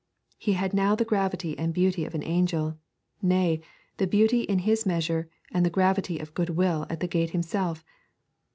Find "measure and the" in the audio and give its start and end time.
4.83-5.69